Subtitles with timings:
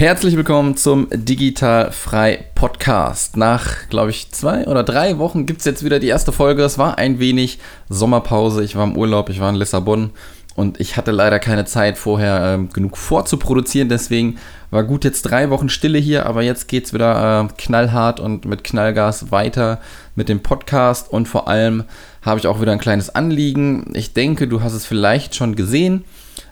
[0.00, 3.36] Herzlich willkommen zum Digital Frei Podcast.
[3.36, 6.62] Nach, glaube ich, zwei oder drei Wochen gibt es jetzt wieder die erste Folge.
[6.62, 7.58] Es war ein wenig
[7.90, 8.64] Sommerpause.
[8.64, 10.08] Ich war im Urlaub, ich war in Lissabon
[10.54, 13.90] und ich hatte leider keine Zeit vorher äh, genug vorzuproduzieren.
[13.90, 14.38] Deswegen
[14.70, 18.46] war gut jetzt drei Wochen Stille hier, aber jetzt geht es wieder äh, knallhart und
[18.46, 19.82] mit Knallgas weiter
[20.14, 21.84] mit dem Podcast und vor allem
[22.22, 23.92] habe ich auch wieder ein kleines Anliegen.
[23.92, 26.04] Ich denke, du hast es vielleicht schon gesehen.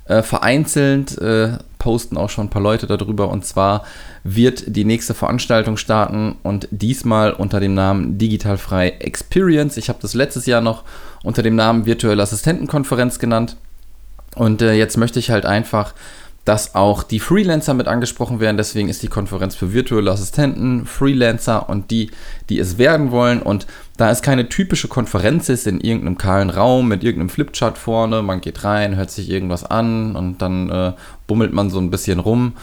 [0.04, 3.84] Äh, vereinzelt äh, posten auch schon ein paar Leute darüber und zwar
[4.24, 9.76] wird die nächste Veranstaltung starten und diesmal unter dem Namen Digitalfrei Experience.
[9.76, 10.84] Ich habe das letztes Jahr noch
[11.22, 13.56] unter dem Namen Virtuelle Assistentenkonferenz genannt
[14.34, 15.94] und äh, jetzt möchte ich halt einfach
[16.48, 18.56] dass auch die Freelancer mit angesprochen werden.
[18.56, 22.10] Deswegen ist die Konferenz für virtuelle Assistenten, Freelancer und die,
[22.48, 23.42] die es werden wollen.
[23.42, 23.66] Und
[23.98, 28.40] da es keine typische Konferenz ist in irgendeinem kahlen Raum mit irgendeinem Flipchart vorne, man
[28.40, 30.92] geht rein, hört sich irgendwas an und dann äh,
[31.28, 32.54] bummelt man so ein bisschen rum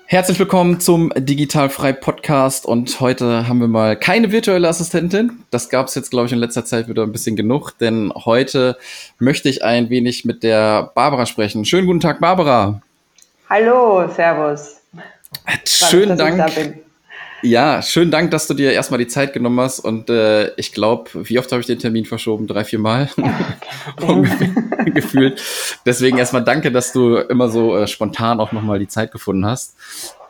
[0.06, 5.44] Herzlich willkommen zum Digitalfrei Podcast und heute haben wir mal keine virtuelle Assistentin.
[5.52, 8.76] Das gab es jetzt, glaube ich, in letzter Zeit wieder ein bisschen genug, denn heute
[9.20, 11.64] möchte ich ein wenig mit der Barbara sprechen.
[11.64, 12.82] Schönen guten Tag, Barbara.
[13.48, 14.80] Hallo, Servus.
[15.66, 16.82] Schönen Dank.
[17.42, 19.80] Ja, schönen Dank, dass du dir erstmal die Zeit genommen hast.
[19.80, 22.46] Und äh, ich glaube, wie oft habe ich den Termin verschoben?
[22.46, 23.10] Drei, vier Mal
[24.86, 25.42] gefühlt.
[25.84, 29.76] Deswegen erstmal danke, dass du immer so äh, spontan auch nochmal die Zeit gefunden hast.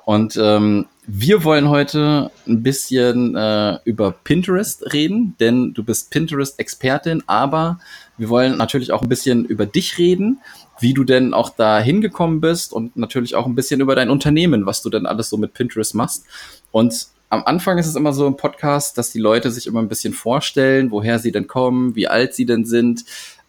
[0.05, 7.22] Und ähm, wir wollen heute ein bisschen äh, über Pinterest reden, denn du bist Pinterest-Expertin,
[7.27, 7.78] aber
[8.19, 10.41] wir wollen natürlich auch ein bisschen über dich reden,
[10.81, 14.67] wie du denn auch da hingekommen bist und natürlich auch ein bisschen über dein Unternehmen,
[14.67, 16.25] was du denn alles so mit Pinterest machst.
[16.72, 19.88] Und am Anfang ist es immer so im Podcast, dass die Leute sich immer ein
[19.88, 23.05] bisschen vorstellen, woher sie denn kommen, wie alt sie denn sind,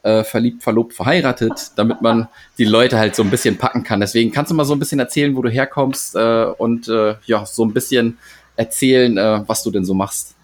[0.08, 4.00] äh, verliebt, verlobt, verheiratet, damit man die Leute halt so ein bisschen packen kann.
[4.00, 7.46] Deswegen kannst du mal so ein bisschen erzählen, wo du herkommst äh, und äh, ja,
[7.46, 8.18] so ein bisschen
[8.56, 10.36] erzählen, äh, was du denn so machst.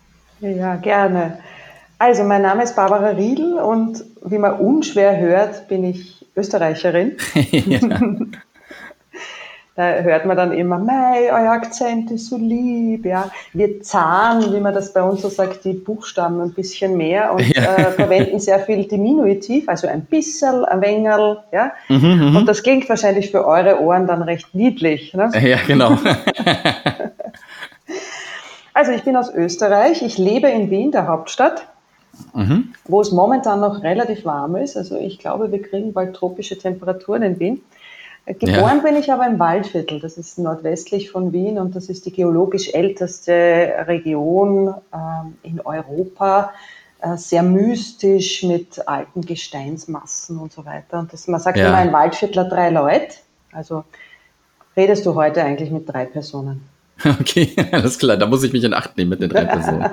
[0.41, 1.40] Ja, gerne.
[1.97, 7.16] Also, mein Name ist Barbara Riedl und wie man unschwer hört, bin ich Österreicherin.
[9.75, 13.31] Da hört man dann immer, mei, euer Akzent ist so lieb, ja.
[13.53, 17.41] Wir zahlen, wie man das bei uns so sagt, die Buchstaben ein bisschen mehr und
[17.56, 17.78] ja.
[17.78, 21.72] äh, verwenden sehr viel Diminutiv, also ein bisschen, ein Wengerl, ja.
[21.89, 25.16] Mhm, mhm, und das klingt wahrscheinlich für eure Ohren dann recht niedlich.
[25.16, 25.31] Ne?
[25.41, 25.94] Ja, genau.
[28.75, 31.66] also ich bin aus Österreich, ich lebe in Wien, der Hauptstadt.
[32.35, 32.75] Mhm.
[32.85, 34.78] wo es momentan noch relativ warm ist.
[34.78, 37.63] Also ich glaube, wir kriegen bald tropische Temperaturen in Wien.
[38.25, 38.84] Geboren ja.
[38.84, 42.74] bin ich aber im Waldviertel, das ist nordwestlich von Wien und das ist die geologisch
[42.74, 43.34] älteste
[43.86, 46.54] Region ähm, in Europa,
[47.02, 51.00] äh, sehr mystisch mit alten Gesteinsmassen und so weiter.
[51.00, 51.68] Und das, man sagt ja.
[51.68, 53.16] immer ein Waldviertler drei Leute,
[53.52, 53.84] also
[54.78, 56.70] redest du heute eigentlich mit drei Personen.
[57.20, 59.81] Okay, alles klar, da muss ich mich in Acht nehmen mit den drei Personen.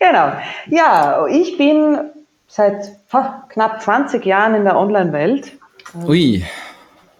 [0.00, 0.32] genau,
[0.68, 1.98] ja, ich bin
[2.48, 2.90] seit
[3.50, 5.52] knapp 20 Jahren in der Online-Welt
[6.06, 6.44] Ui.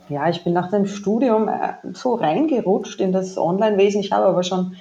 [0.09, 4.01] Ja, ich bin nach dem Studium äh, so reingerutscht in das Online-Wesen.
[4.01, 4.77] Ich habe aber schon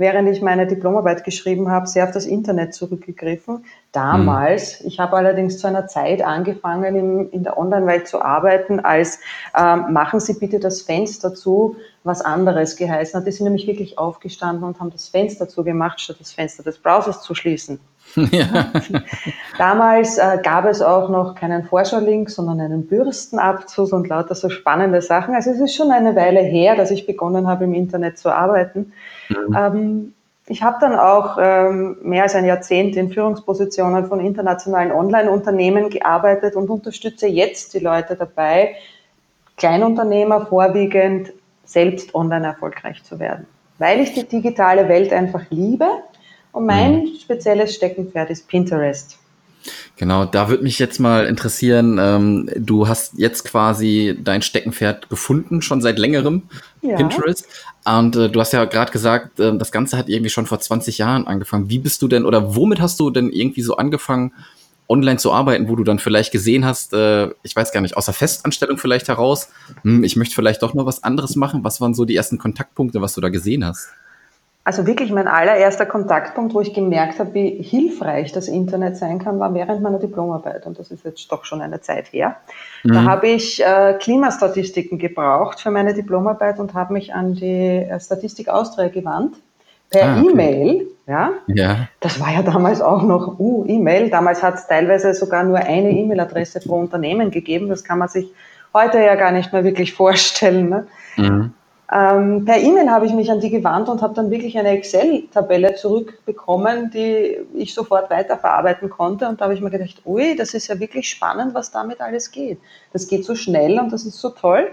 [0.00, 3.66] während ich meine Diplomarbeit geschrieben habe, sehr auf das Internet zurückgegriffen.
[3.92, 4.88] Damals, mhm.
[4.88, 9.20] ich habe allerdings zu einer Zeit angefangen, in, in der Online-Welt zu arbeiten, als
[9.56, 13.26] ähm, machen Sie bitte das Fenster zu, was anderes geheißen hat.
[13.26, 17.20] Die sind nämlich wirklich aufgestanden und haben das Fenster zugemacht, statt das Fenster des Browsers
[17.20, 17.78] zu schließen.
[18.30, 18.72] Ja.
[19.58, 25.02] Damals äh, gab es auch noch keinen Vorschau-Link, sondern einen Bürstenabzug und lauter so spannende
[25.02, 25.34] Sachen.
[25.34, 28.92] Also es ist schon eine Weile her, dass ich begonnen habe, im Internet zu arbeiten.
[29.28, 29.56] Mhm.
[29.56, 30.14] Ähm,
[30.46, 36.56] ich habe dann auch ähm, mehr als ein Jahrzehnt in Führungspositionen von internationalen Online-Unternehmen gearbeitet
[36.56, 38.74] und unterstütze jetzt die Leute dabei,
[39.56, 41.32] Kleinunternehmer vorwiegend
[41.64, 43.46] selbst online erfolgreich zu werden.
[43.78, 45.86] Weil ich die digitale Welt einfach liebe
[46.52, 47.16] und mein mhm.
[47.20, 49.18] spezielles Steckenpferd ist Pinterest.
[49.96, 55.60] Genau, da würde mich jetzt mal interessieren, ähm, du hast jetzt quasi dein Steckenpferd gefunden,
[55.60, 56.44] schon seit längerem,
[56.80, 56.96] ja.
[56.96, 57.46] Pinterest.
[57.84, 60.96] Und äh, du hast ja gerade gesagt, äh, das Ganze hat irgendwie schon vor 20
[60.96, 61.68] Jahren angefangen.
[61.68, 64.32] Wie bist du denn oder womit hast du denn irgendwie so angefangen,
[64.88, 68.06] online zu arbeiten, wo du dann vielleicht gesehen hast, äh, ich weiß gar nicht, aus
[68.06, 69.48] der Festanstellung vielleicht heraus,
[69.82, 71.62] hm, ich möchte vielleicht doch noch was anderes machen.
[71.62, 73.88] Was waren so die ersten Kontaktpunkte, was du da gesehen hast?
[74.62, 79.40] Also wirklich mein allererster Kontaktpunkt, wo ich gemerkt habe, wie hilfreich das Internet sein kann,
[79.40, 80.66] war während meiner Diplomarbeit.
[80.66, 82.36] Und das ist jetzt doch schon eine Zeit her.
[82.84, 82.92] Mhm.
[82.92, 87.98] Da habe ich äh, Klimastatistiken gebraucht für meine Diplomarbeit und habe mich an die äh,
[87.98, 89.36] Statistik Austria gewandt
[89.88, 90.30] per ah, okay.
[90.30, 90.86] E-Mail.
[91.06, 91.30] Ja?
[91.48, 91.88] ja.
[92.00, 94.10] Das war ja damals auch noch uh, E-Mail.
[94.10, 97.68] Damals hat es teilweise sogar nur eine E-Mail-Adresse pro Unternehmen gegeben.
[97.68, 98.30] Das kann man sich
[98.72, 100.68] heute ja gar nicht mehr wirklich vorstellen.
[100.68, 100.86] Ne?
[101.16, 101.54] Mhm.
[101.92, 105.74] Ähm, per E-Mail habe ich mich an die gewandt und habe dann wirklich eine Excel-Tabelle
[105.74, 109.28] zurückbekommen, die ich sofort weiterverarbeiten konnte.
[109.28, 112.30] Und da habe ich mir gedacht, ui, das ist ja wirklich spannend, was damit alles
[112.30, 112.60] geht.
[112.92, 114.70] Das geht so schnell und das ist so toll.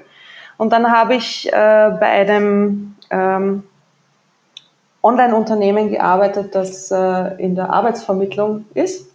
[0.58, 3.64] Und dann habe ich äh, bei einem ähm,
[5.02, 9.10] Online-Unternehmen gearbeitet, das äh, in der Arbeitsvermittlung ist.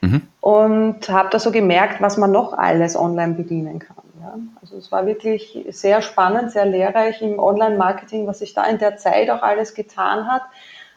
[0.00, 0.22] Mhm.
[0.40, 4.03] Und habe da so gemerkt, was man noch alles online bedienen kann.
[4.24, 4.38] Ja.
[4.60, 8.96] Also es war wirklich sehr spannend, sehr lehrreich im Online-Marketing, was sich da in der
[8.96, 10.42] Zeit auch alles getan hat.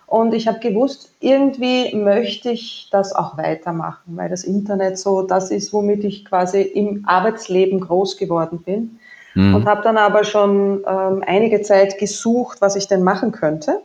[0.05, 5.51] Und ich habe gewusst, irgendwie möchte ich das auch weitermachen, weil das Internet so das
[5.51, 8.99] ist, womit ich quasi im Arbeitsleben groß geworden bin.
[9.35, 9.55] Mhm.
[9.55, 13.81] Und habe dann aber schon ähm, einige Zeit gesucht, was ich denn machen könnte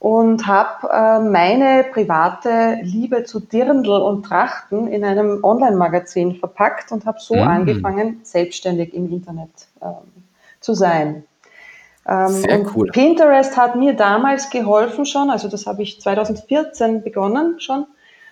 [0.00, 7.04] und habe äh, meine private Liebe zu Dirndl und Trachten in einem Online-Magazin verpackt und
[7.04, 7.40] habe so mm.
[7.40, 9.50] angefangen, selbstständig im Internet
[9.82, 10.24] ähm,
[10.60, 11.24] zu sein.
[12.08, 12.88] Ähm, Sehr cool.
[12.90, 17.84] Pinterest hat mir damals geholfen schon, also das habe ich 2014 begonnen schon.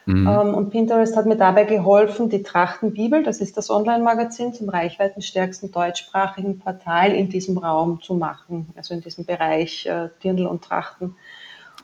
[0.06, 0.26] Mm.
[0.26, 5.71] Ähm, und Pinterest hat mir dabei geholfen, die Trachtenbibel, das ist das Online-Magazin zum reichweitenstärksten
[5.71, 11.14] deutschsprachigen Portal in diesem Raum zu machen, also in diesem Bereich äh, Dirndl und Trachten.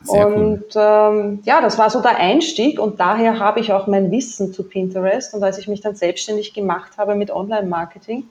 [0.05, 0.81] Sehr und cool.
[0.81, 4.63] ähm, ja, das war so der Einstieg und daher habe ich auch mein Wissen zu
[4.63, 5.33] Pinterest.
[5.33, 8.23] Und als ich mich dann selbstständig gemacht habe mit Online-Marketing,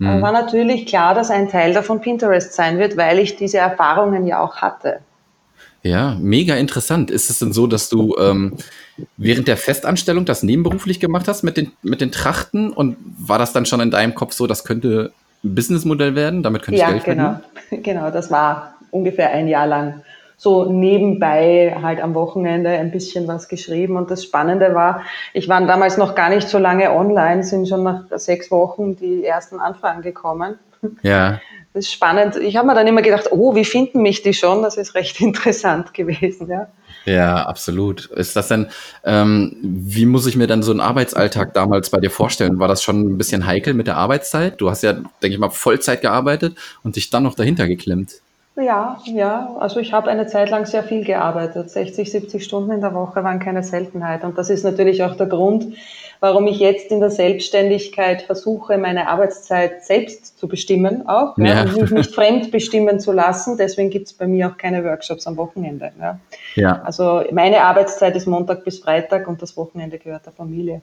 [0.00, 0.22] äh, mhm.
[0.22, 4.40] war natürlich klar, dass ein Teil davon Pinterest sein wird, weil ich diese Erfahrungen ja
[4.40, 5.00] auch hatte.
[5.82, 7.10] Ja, mega interessant.
[7.10, 8.54] Ist es denn so, dass du ähm,
[9.16, 13.52] während der Festanstellung das nebenberuflich gemacht hast mit den, mit den Trachten und war das
[13.52, 15.12] dann schon in deinem Kopf so, das könnte
[15.44, 16.42] ein Businessmodell werden?
[16.42, 17.40] Damit könnte ich ja, Geld genau.
[17.68, 17.82] verdienen?
[17.82, 20.02] Genau, das war ungefähr ein Jahr lang
[20.36, 23.96] so nebenbei halt am Wochenende ein bisschen was geschrieben.
[23.96, 25.02] Und das Spannende war,
[25.32, 29.24] ich war damals noch gar nicht so lange online, sind schon nach sechs Wochen die
[29.24, 30.58] ersten Anfragen gekommen.
[31.02, 31.40] Ja.
[31.72, 32.36] Das ist spannend.
[32.36, 34.62] Ich habe mir dann immer gedacht, oh, wie finden mich die schon?
[34.62, 36.68] Das ist recht interessant gewesen, ja.
[37.04, 38.06] Ja, absolut.
[38.06, 38.68] Ist das denn,
[39.04, 42.58] ähm, wie muss ich mir dann so einen Arbeitsalltag damals bei dir vorstellen?
[42.58, 44.60] War das schon ein bisschen heikel mit der Arbeitszeit?
[44.60, 48.20] Du hast ja, denke ich mal, Vollzeit gearbeitet und dich dann noch dahinter geklemmt.
[48.56, 49.56] Ja, ja.
[49.58, 51.70] Also ich habe eine Zeit lang sehr viel gearbeitet.
[51.70, 54.22] 60, 70 Stunden in der Woche waren keine Seltenheit.
[54.22, 55.74] Und das ist natürlich auch der Grund,
[56.20, 61.46] warum ich jetzt in der Selbstständigkeit versuche, meine Arbeitszeit selbst zu bestimmen auch ja.
[61.46, 63.56] Ja, und mich nicht fremd bestimmen zu lassen.
[63.56, 65.90] Deswegen gibt es bei mir auch keine Workshops am Wochenende.
[66.00, 66.20] Ja.
[66.54, 66.82] ja.
[66.82, 70.82] Also meine Arbeitszeit ist Montag bis Freitag und das Wochenende gehört der Familie.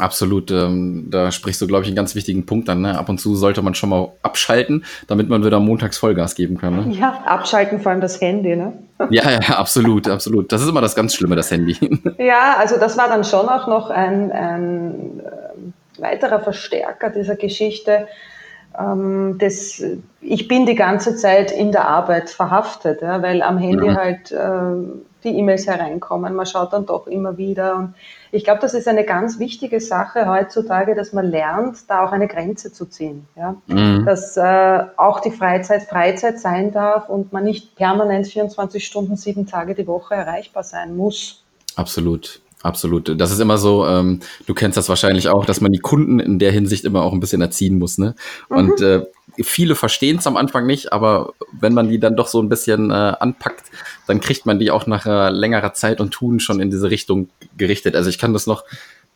[0.00, 2.80] Absolut, ähm, da sprichst du, glaube ich, einen ganz wichtigen Punkt an.
[2.80, 2.98] Ne?
[2.98, 6.88] Ab und zu sollte man schon mal abschalten, damit man wieder montags Vollgas geben kann.
[6.88, 6.96] Ne?
[6.96, 8.56] Ja, abschalten, vor allem das Handy.
[8.56, 8.72] Ne?
[9.10, 10.52] Ja, ja, absolut, absolut.
[10.52, 11.76] Das ist immer das ganz Schlimme, das Handy.
[12.18, 18.06] Ja, also das war dann schon auch noch ein, ein äh, weiterer Verstärker dieser Geschichte.
[18.78, 19.82] Ähm, das,
[20.20, 23.94] ich bin die ganze Zeit in der Arbeit verhaftet, ja, weil am Handy ja.
[23.96, 26.34] halt äh, die E-Mails hereinkommen.
[26.34, 27.76] Man schaut dann doch immer wieder.
[27.76, 27.94] Und
[28.32, 32.28] ich glaube, das ist eine ganz wichtige Sache heutzutage, dass man lernt, da auch eine
[32.28, 33.26] Grenze zu ziehen.
[33.36, 33.56] Ja?
[33.66, 34.04] Mhm.
[34.06, 39.46] Dass äh, auch die Freizeit Freizeit sein darf und man nicht permanent 24 Stunden, sieben
[39.46, 41.44] Tage die Woche erreichbar sein muss.
[41.76, 42.40] Absolut.
[42.62, 43.18] Absolut.
[43.18, 46.38] Das ist immer so, ähm, du kennst das wahrscheinlich auch, dass man die Kunden in
[46.38, 47.96] der Hinsicht immer auch ein bisschen erziehen muss.
[47.96, 48.14] Ne?
[48.50, 48.56] Mhm.
[48.56, 49.06] Und äh,
[49.42, 52.90] viele verstehen es am Anfang nicht, aber wenn man die dann doch so ein bisschen
[52.90, 53.64] äh, anpackt,
[54.06, 57.30] dann kriegt man die auch nach äh, längerer Zeit und Tun schon in diese Richtung
[57.56, 57.96] gerichtet.
[57.96, 58.64] Also ich kann das noch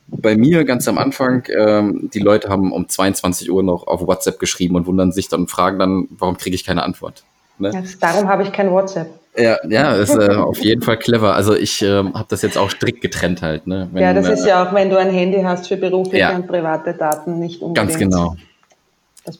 [0.07, 4.39] bei mir ganz am Anfang, ähm, die Leute haben um 22 Uhr noch auf WhatsApp
[4.39, 7.25] geschrieben und wundern sich dann und fragen dann, warum kriege ich keine Antwort?
[7.59, 7.71] Ne?
[7.73, 9.09] Ja, darum habe ich kein WhatsApp.
[9.37, 11.35] Ja, ja, ist äh, auf jeden Fall clever.
[11.35, 13.67] Also ich äh, habe das jetzt auch strikt getrennt halt.
[13.67, 13.89] Ne?
[13.93, 16.47] Wenn, ja, das ist ja auch, wenn du ein Handy hast für berufliche ja, und
[16.47, 17.89] private Daten nicht unbedingt.
[17.89, 18.37] Ganz genau.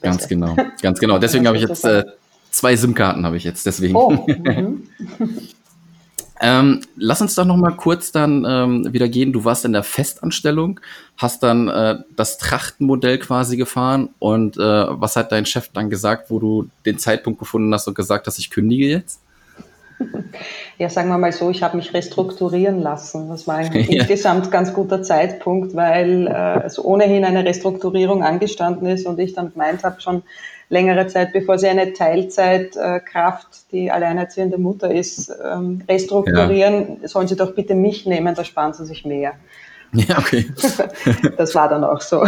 [0.01, 1.19] Ganz genau, ganz genau.
[1.19, 2.05] Deswegen habe ich jetzt äh,
[2.51, 3.67] zwei SIM-Karten habe ich jetzt.
[3.67, 3.95] Deswegen.
[3.95, 4.89] Oh, mhm.
[6.41, 9.33] ähm, lass uns doch noch mal kurz dann ähm, wieder gehen.
[9.33, 10.81] Du warst in der Festanstellung,
[11.19, 16.31] hast dann äh, das Trachtenmodell quasi gefahren und äh, was hat dein Chef dann gesagt,
[16.31, 19.21] wo du den Zeitpunkt gefunden hast und gesagt hast, ich kündige jetzt?
[20.79, 23.29] Ja, sagen wir mal so, ich habe mich restrukturieren lassen.
[23.29, 24.01] Das war ein ja.
[24.01, 29.53] insgesamt ganz guter Zeitpunkt, weil äh, es ohnehin eine Restrukturierung angestanden ist und ich dann
[29.53, 30.25] gemeint habe, schon
[30.69, 37.09] längere Zeit, bevor sie eine Teilzeitkraft, äh, die alleinerziehende Mutter ist, ähm, restrukturieren, ja.
[37.09, 39.35] sollen sie doch bitte mich nehmen, da sparen sie sich mehr.
[39.97, 40.45] Ja, okay.
[41.37, 42.27] das war dann auch so.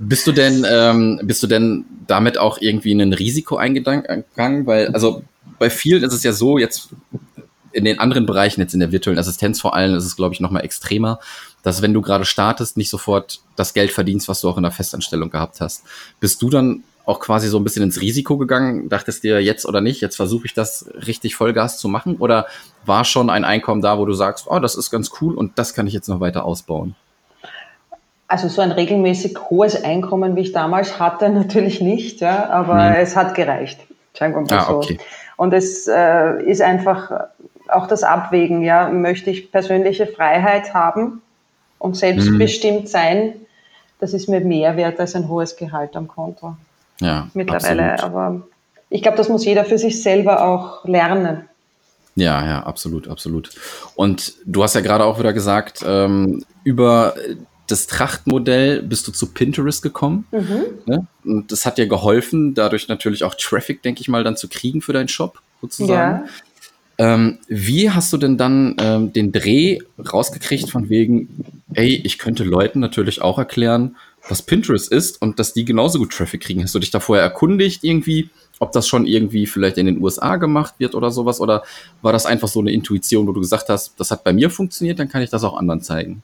[0.00, 4.24] Bist du denn, ähm, bist du denn damit auch irgendwie in ein Risiko eingegangen?
[4.66, 5.22] Weil, also
[5.58, 6.90] bei vielen ist es ja so, jetzt
[7.72, 10.40] in den anderen Bereichen, jetzt in der virtuellen Assistenz vor allem, ist es, glaube ich,
[10.40, 11.18] nochmal extremer,
[11.62, 14.72] dass wenn du gerade startest, nicht sofort das Geld verdienst, was du auch in der
[14.72, 15.82] Festanstellung gehabt hast.
[16.20, 18.88] Bist du dann auch quasi so ein bisschen ins Risiko gegangen?
[18.88, 22.16] Dachtest dir jetzt oder nicht, jetzt versuche ich das richtig Vollgas zu machen?
[22.16, 22.46] Oder
[22.86, 25.74] war schon ein Einkommen da, wo du sagst, oh, das ist ganz cool und das
[25.74, 26.94] kann ich jetzt noch weiter ausbauen?
[28.26, 33.02] Also so ein regelmäßig hohes Einkommen, wie ich damals hatte, natürlich nicht, ja, aber hm.
[33.02, 33.80] es hat gereicht.
[34.16, 34.76] Sagen wir mal ah, so.
[34.76, 34.98] Okay.
[35.36, 37.28] Und es äh, ist einfach
[37.68, 41.22] auch das Abwägen, ja, möchte ich persönliche Freiheit haben
[41.78, 42.86] und selbstbestimmt mhm.
[42.86, 43.34] sein,
[44.00, 46.56] das ist mir mehr wert als ein hohes Gehalt am Konto.
[47.00, 47.92] Ja, mittlerweile.
[47.92, 48.14] Absolut.
[48.14, 48.42] Aber
[48.90, 51.48] ich glaube, das muss jeder für sich selber auch lernen.
[52.16, 53.50] Ja, ja, absolut, absolut.
[53.96, 57.14] Und du hast ja gerade auch wieder gesagt, ähm, über
[57.66, 60.26] das Trachtmodell bist du zu Pinterest gekommen.
[60.32, 60.64] Mhm.
[60.86, 61.06] Ne?
[61.24, 64.82] Und das hat dir geholfen, dadurch natürlich auch Traffic, denke ich mal, dann zu kriegen
[64.82, 66.26] für deinen Shop sozusagen.
[66.26, 66.28] Ja.
[66.96, 71.28] Ähm, wie hast du denn dann ähm, den Dreh rausgekriegt von wegen,
[71.72, 73.96] ey, ich könnte Leuten natürlich auch erklären,
[74.28, 76.62] was Pinterest ist und dass die genauso gut Traffic kriegen?
[76.62, 78.30] Hast du dich da vorher erkundigt irgendwie,
[78.60, 81.40] ob das schon irgendwie vielleicht in den USA gemacht wird oder sowas?
[81.40, 81.64] Oder
[82.00, 84.98] war das einfach so eine Intuition, wo du gesagt hast, das hat bei mir funktioniert,
[84.98, 86.22] dann kann ich das auch anderen zeigen?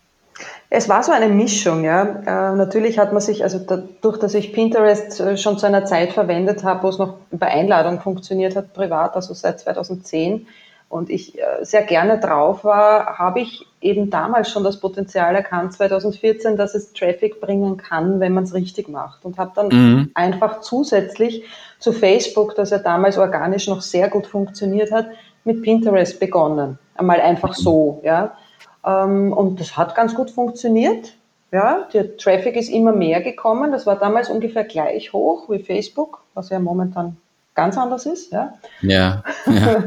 [0.69, 2.03] Es war so eine Mischung, ja.
[2.03, 6.13] Äh, natürlich hat man sich, also dadurch, dass ich Pinterest äh, schon zu einer Zeit
[6.13, 10.47] verwendet habe, wo es noch über Einladung funktioniert hat, privat, also seit 2010,
[10.91, 15.73] und ich äh, sehr gerne drauf war, habe ich eben damals schon das Potenzial erkannt,
[15.73, 19.25] 2014, dass es Traffic bringen kann, wenn man es richtig macht.
[19.25, 20.11] Und habe dann mhm.
[20.15, 21.45] einfach zusätzlich
[21.79, 25.07] zu Facebook, das ja damals organisch noch sehr gut funktioniert hat,
[25.45, 26.77] mit Pinterest begonnen.
[26.97, 28.37] Einmal einfach so, ja.
[28.85, 31.15] Ähm, und das hat ganz gut funktioniert.
[31.53, 33.73] Ja, der Traffic ist immer mehr gekommen.
[33.73, 37.17] Das war damals ungefähr gleich hoch wie Facebook, was ja momentan
[37.55, 38.33] ganz anders ist.
[38.33, 38.55] Ja.
[38.83, 39.85] ja, ja.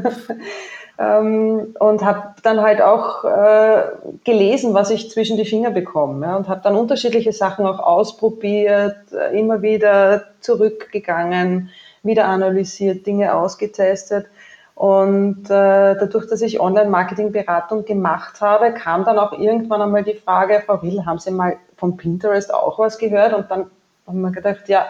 [1.20, 3.82] ähm, und habe dann halt auch äh,
[4.24, 6.26] gelesen, was ich zwischen die Finger bekomme.
[6.26, 11.70] Ja, und habe dann unterschiedliche Sachen auch ausprobiert, äh, immer wieder zurückgegangen,
[12.02, 14.26] wieder analysiert, Dinge ausgetestet.
[14.74, 20.62] Und äh, dadurch, dass ich Online-Marketing-Beratung gemacht habe, kam dann auch irgendwann einmal die Frage,
[20.66, 23.34] Frau Will, haben Sie mal von Pinterest auch was gehört?
[23.34, 23.66] Und dann
[24.06, 24.86] haben wir gedacht, ja,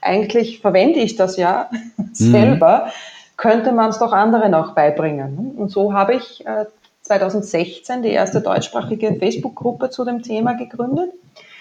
[0.00, 2.14] eigentlich verwende ich das ja mhm.
[2.14, 2.88] selber,
[3.36, 5.52] könnte man es doch anderen auch beibringen.
[5.56, 6.66] Und so habe ich äh,
[7.02, 11.12] 2016 die erste deutschsprachige Facebook-Gruppe zu dem Thema gegründet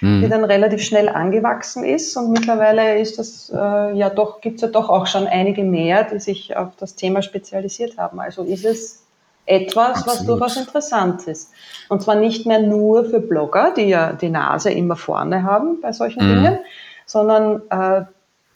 [0.02, 0.22] mhm.
[0.22, 2.18] die dann relativ schnell angewachsen ist.
[2.18, 6.04] Und mittlerweile ist das äh, ja doch, gibt es ja doch auch schon einige mehr,
[6.04, 8.20] die sich auf das Thema spezialisiert haben.
[8.20, 9.04] Also ist es
[9.46, 10.08] etwas, Absolut.
[10.08, 11.52] was durchaus interessant ist.
[11.90, 15.92] Und zwar nicht mehr nur für Blogger, die ja die Nase immer vorne haben bei
[15.92, 16.36] solchen mhm.
[16.36, 16.60] Dingen,
[17.06, 18.04] sondern äh,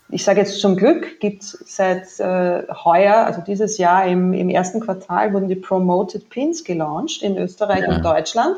[0.10, 4.50] ich sage jetzt zum Glück, gibt es seit äh, heuer, also dieses Jahr im, im
[4.50, 7.96] ersten Quartal, wurden die Promoted Pins gelauncht in Österreich ja.
[7.96, 8.58] und Deutschland.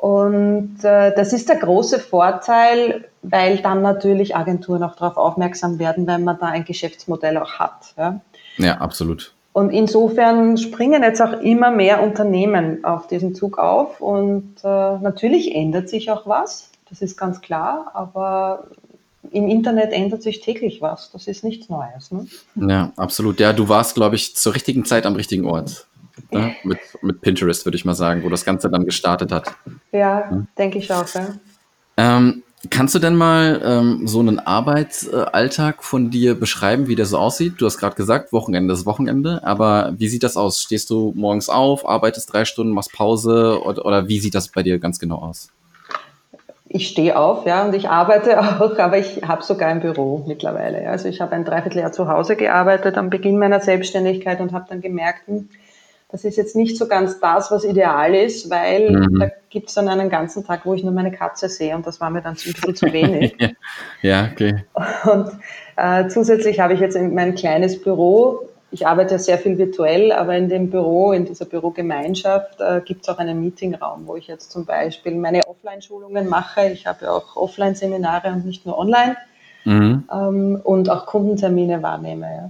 [0.00, 6.06] Und äh, das ist der große Vorteil, weil dann natürlich Agenturen auch darauf aufmerksam werden,
[6.06, 7.92] wenn man da ein Geschäftsmodell auch hat.
[7.98, 8.20] Ja,
[8.56, 9.34] ja absolut.
[9.52, 14.00] Und insofern springen jetzt auch immer mehr Unternehmen auf diesen Zug auf.
[14.00, 18.68] Und äh, natürlich ändert sich auch was, das ist ganz klar, aber
[19.30, 21.10] im Internet ändert sich täglich was.
[21.12, 22.10] Das ist nichts Neues.
[22.10, 22.26] Ne?
[22.54, 23.38] Ja, absolut.
[23.38, 25.86] Ja, du warst, glaube ich, zur richtigen Zeit am richtigen Ort.
[26.32, 26.54] Ne?
[26.64, 29.52] Mit, mit Pinterest, würde ich mal sagen, wo das Ganze dann gestartet hat.
[29.92, 30.46] Ja, ja.
[30.58, 31.06] denke ich auch.
[31.14, 31.28] Ja.
[31.96, 37.18] Ähm, kannst du denn mal ähm, so einen Arbeitsalltag von dir beschreiben, wie der so
[37.18, 37.54] aussieht?
[37.58, 40.62] Du hast gerade gesagt, Wochenende ist Wochenende, aber wie sieht das aus?
[40.62, 44.62] Stehst du morgens auf, arbeitest drei Stunden, machst Pause oder, oder wie sieht das bei
[44.62, 45.50] dir ganz genau aus?
[46.72, 50.88] ich stehe auf, ja, und ich arbeite auch, aber ich habe sogar ein Büro mittlerweile.
[50.88, 54.80] Also ich habe ein Dreivierteljahr zu Hause gearbeitet am Beginn meiner Selbstständigkeit und habe dann
[54.80, 55.48] gemerkt, hm,
[56.12, 59.18] das ist jetzt nicht so ganz das, was ideal ist, weil mhm.
[59.18, 62.00] da gibt es dann einen ganzen Tag, wo ich nur meine Katze sehe und das
[62.00, 63.36] war mir dann ein bisschen zu wenig.
[64.02, 64.64] ja, okay.
[65.04, 65.30] Und
[65.76, 70.48] äh, zusätzlich habe ich jetzt mein kleines Büro ich arbeite sehr viel virtuell, aber in
[70.48, 74.64] dem Büro, in dieser Bürogemeinschaft äh, gibt es auch einen Meetingraum, wo ich jetzt zum
[74.64, 76.68] Beispiel meine Offline-Schulungen mache.
[76.68, 79.16] Ich habe ja auch Offline-Seminare und nicht nur online
[79.64, 80.04] mhm.
[80.12, 82.26] ähm, und auch Kundentermine wahrnehme.
[82.26, 82.48] Ja.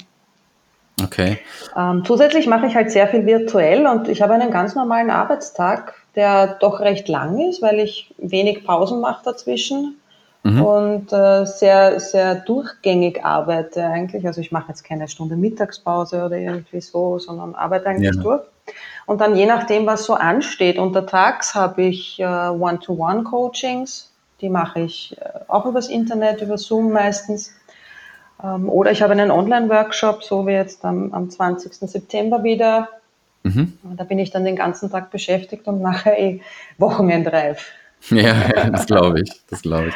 [1.10, 1.38] Okay.
[1.76, 5.94] Ähm, zusätzlich mache ich halt sehr viel virtuell und ich habe einen ganz normalen Arbeitstag,
[6.14, 10.00] der doch recht lang ist, weil ich wenig Pausen mache dazwischen
[10.44, 10.62] mhm.
[10.62, 14.24] und äh, sehr, sehr durchgängig arbeite eigentlich.
[14.26, 18.22] Also ich mache jetzt keine Stunde Mittagspause oder irgendwie so, sondern arbeite eigentlich ja.
[18.22, 18.42] durch.
[19.06, 25.16] Und dann je nachdem, was so ansteht, untertags habe ich äh, One-to-One-Coachings, die mache ich
[25.20, 27.52] äh, auch übers Internet, über Zoom meistens.
[28.42, 31.72] Ähm, oder ich habe einen Online-Workshop, so wie jetzt am, am 20.
[31.72, 32.88] September wieder.
[33.42, 33.78] Mhm.
[33.96, 36.40] Da bin ich dann den ganzen Tag beschäftigt und mache eh
[36.78, 37.66] Wochenendreif.
[38.10, 39.94] Ja, das glaube ich, das glaube ich.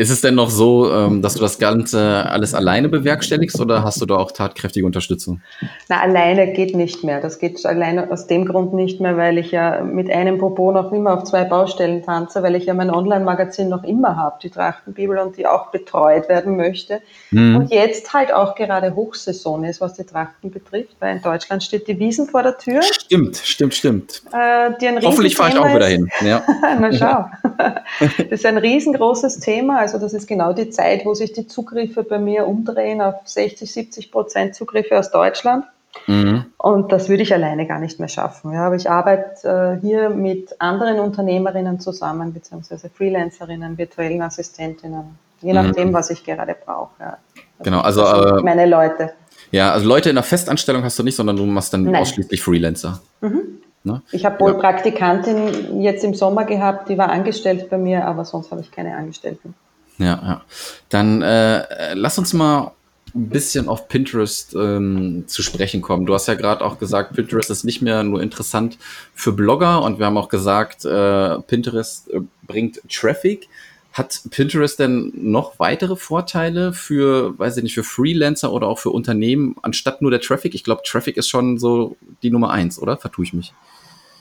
[0.00, 4.00] Ist es denn noch so, ähm, dass du das Ganze alles alleine bewerkstelligst oder hast
[4.00, 5.40] du da auch tatkräftige Unterstützung?
[5.88, 7.20] Na, alleine geht nicht mehr.
[7.20, 10.92] Das geht alleine aus dem Grund nicht mehr, weil ich ja mit einem Popo noch
[10.92, 15.18] immer auf zwei Baustellen tanze, weil ich ja mein Online-Magazin noch immer habe, die Trachtenbibel,
[15.18, 17.00] und die auch betreut werden möchte.
[17.32, 17.56] Mhm.
[17.56, 21.88] Und jetzt halt auch gerade Hochsaison ist, was die Trachten betrifft, weil in Deutschland steht
[21.88, 22.82] die Wiesen vor der Tür.
[22.82, 24.22] Stimmt, stimmt, stimmt.
[24.32, 24.70] Äh,
[25.02, 26.08] Hoffentlich fahre ich auch wieder hin.
[26.24, 26.40] Ja.
[26.80, 27.24] Na schau.
[28.00, 29.87] das ist ein riesengroßes Thema.
[29.94, 33.72] Also das ist genau die Zeit, wo sich die Zugriffe bei mir umdrehen auf 60,
[33.72, 35.64] 70 Prozent Zugriffe aus Deutschland.
[36.06, 36.44] Mhm.
[36.58, 38.52] Und das würde ich alleine gar nicht mehr schaffen.
[38.52, 45.54] Ja, aber ich arbeite äh, hier mit anderen Unternehmerinnen zusammen, beziehungsweise Freelancerinnen, virtuellen Assistentinnen, je
[45.54, 45.92] nachdem, mhm.
[45.94, 46.90] was ich gerade brauche.
[47.00, 47.16] Ja.
[47.58, 49.12] Also genau, also äh, meine Leute.
[49.50, 51.96] Ja, also Leute in der Festanstellung hast du nicht, sondern du machst dann Nein.
[51.96, 53.00] ausschließlich Freelancer.
[53.22, 53.60] Mhm.
[53.84, 54.02] Ne?
[54.12, 54.58] Ich habe wohl ja.
[54.58, 58.94] Praktikantin jetzt im Sommer gehabt, die war angestellt bei mir, aber sonst habe ich keine
[58.96, 59.54] Angestellten.
[59.98, 60.42] Ja, ja.
[60.88, 62.72] Dann äh, lass uns mal
[63.14, 66.06] ein bisschen auf Pinterest ähm, zu sprechen kommen.
[66.06, 68.78] Du hast ja gerade auch gesagt, Pinterest ist nicht mehr nur interessant
[69.14, 73.48] für Blogger und wir haben auch gesagt, äh, Pinterest äh, bringt Traffic.
[73.92, 78.90] Hat Pinterest denn noch weitere Vorteile für, weiß ich nicht, für Freelancer oder auch für
[78.90, 80.54] Unternehmen anstatt nur der Traffic?
[80.54, 82.96] Ich glaube, Traffic ist schon so die Nummer eins, oder?
[82.96, 83.52] Vertue ich mich?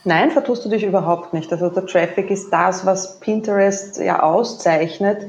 [0.03, 1.51] Nein, vertust du dich überhaupt nicht.
[1.51, 5.27] Also der Traffic ist das, was Pinterest ja auszeichnet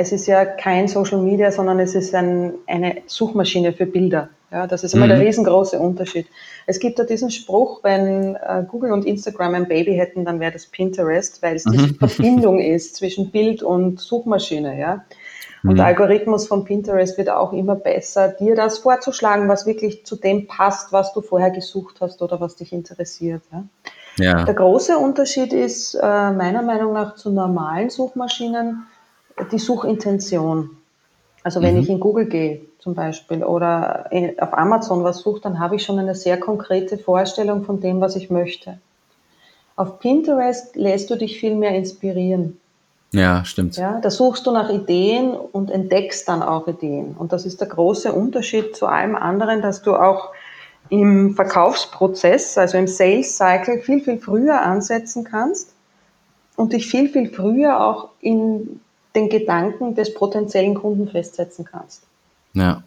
[0.00, 4.30] es ist ja kein Social Media, sondern es ist ein, eine Suchmaschine für Bilder.
[4.50, 5.10] Ja, das ist immer mhm.
[5.10, 6.26] der riesengroße Unterschied.
[6.66, 10.52] Es gibt da diesen Spruch, wenn äh, Google und Instagram ein Baby hätten, dann wäre
[10.52, 11.94] das Pinterest, weil es diese mhm.
[11.98, 14.76] Verbindung ist zwischen Bild und Suchmaschine.
[14.78, 15.04] Ja?
[15.62, 15.76] Und mhm.
[15.76, 20.46] der Algorithmus von Pinterest wird auch immer besser, dir das vorzuschlagen, was wirklich zu dem
[20.46, 23.42] passt, was du vorher gesucht hast oder was dich interessiert.
[23.52, 23.64] Ja?
[24.18, 24.44] Ja.
[24.44, 28.86] Der große Unterschied ist äh, meiner Meinung nach zu normalen Suchmaschinen,
[29.50, 30.70] die Suchintention.
[31.42, 31.80] Also wenn mhm.
[31.80, 35.98] ich in Google gehe zum Beispiel oder auf Amazon was suche, dann habe ich schon
[35.98, 38.78] eine sehr konkrete Vorstellung von dem, was ich möchte.
[39.76, 42.60] Auf Pinterest lässt du dich viel mehr inspirieren.
[43.12, 43.76] Ja, stimmt.
[43.76, 47.16] Ja, da suchst du nach Ideen und entdeckst dann auch Ideen.
[47.18, 50.30] Und das ist der große Unterschied zu allem anderen, dass du auch
[50.90, 55.74] im Verkaufsprozess, also im Sales Cycle, viel, viel früher ansetzen kannst
[56.56, 58.80] und dich viel, viel früher auch in
[59.14, 62.02] den Gedanken des potenziellen Kunden festsetzen kannst.
[62.54, 62.82] Ja,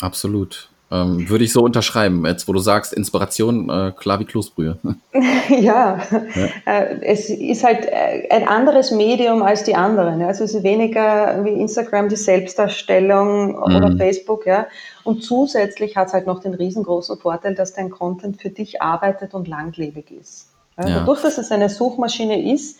[0.00, 0.70] absolut.
[0.88, 4.78] Ähm, würde ich so unterschreiben, jetzt wo du sagst, Inspiration, äh, klar wie Kloßbrühe.
[5.48, 6.48] ja, ja.
[6.64, 10.20] Äh, es ist halt äh, ein anderes Medium als die anderen.
[10.20, 10.28] Ja.
[10.28, 13.62] Also es ist weniger wie Instagram die Selbstdarstellung mhm.
[13.62, 14.46] oder Facebook.
[14.46, 14.68] Ja.
[15.02, 19.34] Und zusätzlich hat es halt noch den riesengroßen Vorteil, dass dein Content für dich arbeitet
[19.34, 20.50] und langlebig ist.
[20.78, 20.88] Ja.
[20.88, 20.98] Ja.
[21.00, 22.78] Dadurch, dass es eine Suchmaschine ist,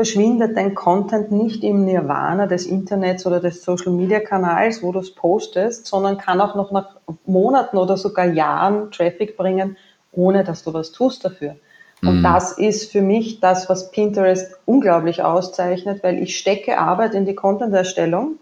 [0.00, 5.00] verschwindet dein Content nicht im Nirvana des Internets oder des Social Media Kanals, wo du
[5.00, 9.76] es postest, sondern kann auch noch nach Monaten oder sogar Jahren Traffic bringen,
[10.10, 11.56] ohne dass du was tust dafür.
[12.00, 12.22] Und mhm.
[12.22, 17.34] das ist für mich das, was Pinterest unglaublich auszeichnet, weil ich stecke Arbeit in die
[17.34, 18.38] Content-Erstellung.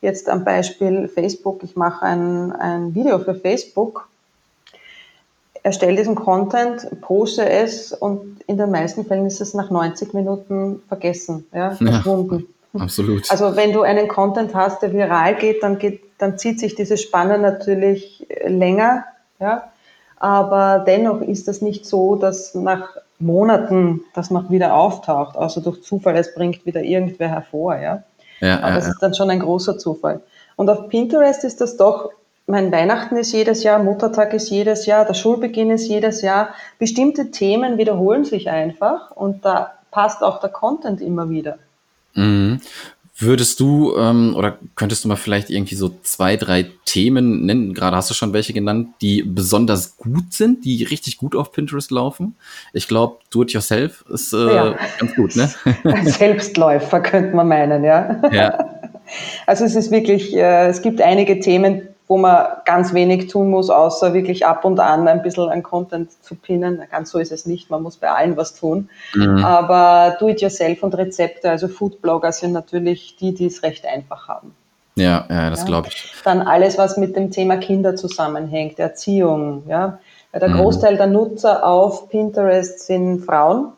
[0.00, 4.07] Jetzt am Beispiel Facebook, ich mache ein, ein Video für Facebook
[5.68, 10.82] erstelle diesen Content, poste es und in den meisten Fällen ist es nach 90 Minuten
[10.88, 12.46] vergessen, ja, verschwunden.
[12.72, 13.30] Ja, absolut.
[13.30, 16.96] Also wenn du einen Content hast, der viral geht, dann geht, dann zieht sich diese
[16.96, 19.04] Spanne natürlich länger,
[19.38, 19.70] ja.
[20.20, 25.82] Aber dennoch ist das nicht so, dass nach Monaten das noch wieder auftaucht, außer durch
[25.82, 28.02] Zufall, es bringt wieder irgendwer hervor, ja.
[28.40, 30.20] ja Aber ja, das ist dann schon ein großer Zufall.
[30.56, 32.10] Und auf Pinterest ist das doch
[32.48, 36.54] mein Weihnachten ist jedes Jahr, Muttertag ist jedes Jahr, der Schulbeginn ist jedes Jahr.
[36.78, 41.58] Bestimmte Themen wiederholen sich einfach und da passt auch der Content immer wieder.
[42.14, 42.60] Mhm.
[43.20, 47.96] Würdest du ähm, oder könntest du mal vielleicht irgendwie so zwei, drei Themen nennen, gerade
[47.96, 52.36] hast du schon welche genannt, die besonders gut sind, die richtig gut auf Pinterest laufen?
[52.72, 54.76] Ich glaube, Do-it-yourself ist äh, ja.
[55.00, 55.50] ganz gut, ne?
[56.04, 58.22] Selbstläufer könnte man meinen, ja.
[58.32, 58.80] ja.
[59.46, 63.68] Also es ist wirklich, äh, es gibt einige Themen, wo man ganz wenig tun muss,
[63.68, 66.82] außer wirklich ab und an ein bisschen an Content zu pinnen.
[66.90, 68.88] Ganz so ist es nicht, man muss bei allen was tun.
[69.14, 69.44] Mhm.
[69.44, 74.54] Aber Do-it-yourself und Rezepte, also Foodblogger sind natürlich die, die es recht einfach haben.
[74.94, 75.66] Ja, ja, das ja.
[75.66, 76.12] glaube ich.
[76.24, 79.62] Dann alles, was mit dem Thema Kinder zusammenhängt, Erziehung.
[79.68, 79.98] Ja.
[80.34, 80.54] Der mhm.
[80.54, 83.72] Großteil der Nutzer auf Pinterest sind Frauen.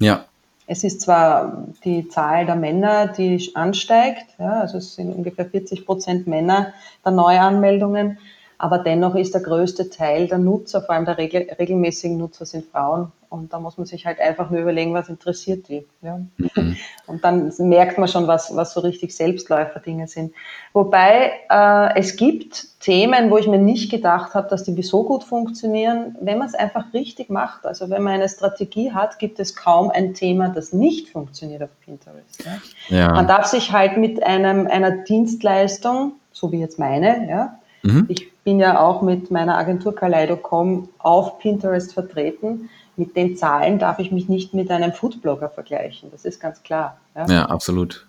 [0.00, 0.24] Ja.
[0.72, 5.84] Es ist zwar die Zahl der Männer, die ansteigt, ja, also es sind ungefähr 40
[5.84, 6.72] Prozent Männer
[7.04, 8.18] der Neuanmeldungen,
[8.60, 12.66] aber dennoch ist der größte Teil der Nutzer, vor allem der regel regelmäßigen Nutzer, sind
[12.66, 13.10] Frauen.
[13.30, 15.86] Und da muss man sich halt einfach nur überlegen, was interessiert die.
[16.02, 16.20] Ja?
[16.36, 16.76] Mhm.
[17.06, 20.34] Und dann merkt man schon, was, was so richtig Selbstläufer-Dinge sind.
[20.74, 25.24] Wobei äh, es gibt Themen, wo ich mir nicht gedacht habe, dass die so gut
[25.24, 27.64] funktionieren, wenn man es einfach richtig macht.
[27.64, 31.70] Also wenn man eine Strategie hat, gibt es kaum ein Thema, das nicht funktioniert auf
[31.80, 32.44] Pinterest.
[32.44, 32.94] Ja?
[32.94, 33.12] Ja.
[33.14, 38.04] Man darf sich halt mit einem, einer Dienstleistung, so wie jetzt meine, ja, mhm.
[38.08, 42.68] ich bin ja auch mit meiner Agentur Kaleido.com auf Pinterest vertreten
[43.00, 46.10] mit den Zahlen darf ich mich nicht mit einem Foodblogger vergleichen.
[46.12, 46.98] Das ist ganz klar.
[47.16, 48.06] Ja, ja absolut.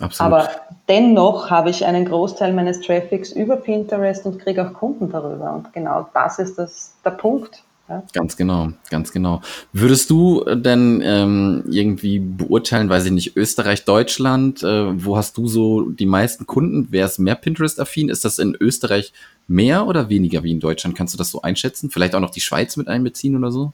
[0.00, 0.32] absolut.
[0.32, 0.48] Aber
[0.88, 5.52] dennoch habe ich einen Großteil meines Traffics über Pinterest und kriege auch Kunden darüber.
[5.52, 7.64] Und genau das ist das, der Punkt.
[7.88, 8.02] Ja?
[8.12, 9.40] Ganz genau, ganz genau.
[9.72, 15.46] Würdest du denn ähm, irgendwie beurteilen, weiß ich nicht, Österreich, Deutschland, äh, wo hast du
[15.46, 16.88] so die meisten Kunden?
[16.90, 18.08] Wer ist mehr Pinterest-affin?
[18.08, 19.12] Ist das in Österreich
[19.48, 20.96] mehr oder weniger wie in Deutschland?
[20.96, 21.90] Kannst du das so einschätzen?
[21.90, 23.72] Vielleicht auch noch die Schweiz mit einbeziehen oder so?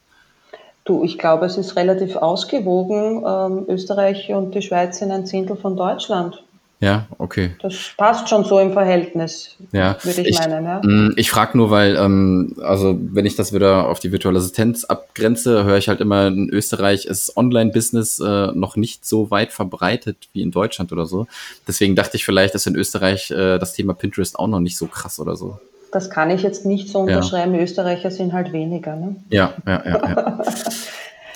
[0.84, 3.22] Du, ich glaube, es ist relativ ausgewogen.
[3.26, 6.42] Ähm, Österreich und die Schweiz sind ein Zehntel von Deutschland.
[6.80, 7.50] Ja, okay.
[7.60, 10.64] Das passt schon so im Verhältnis, ja, würde ich, ich meinen.
[10.64, 10.80] Ja?
[11.16, 15.64] Ich frage nur, weil, ähm, also wenn ich das wieder auf die virtuelle Assistenz abgrenze,
[15.64, 20.42] höre ich halt immer, in Österreich ist Online-Business äh, noch nicht so weit verbreitet wie
[20.42, 21.26] in Deutschland oder so.
[21.66, 24.86] Deswegen dachte ich vielleicht, dass in Österreich äh, das Thema Pinterest auch noch nicht so
[24.86, 25.58] krass oder so.
[25.90, 27.54] Das kann ich jetzt nicht so unterschreiben.
[27.54, 27.62] Ja.
[27.62, 28.94] Österreicher sind halt weniger.
[28.94, 29.16] Ne?
[29.30, 30.08] Ja, ja, ja.
[30.08, 30.42] ja.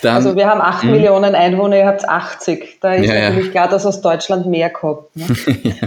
[0.03, 0.91] Dann, also wir haben 8 mh.
[0.91, 2.79] Millionen Einwohner, ihr habt 80.
[2.81, 3.51] Da ist ja, natürlich ja.
[3.51, 5.15] klar, dass aus Deutschland mehr kommt.
[5.15, 5.25] Ne?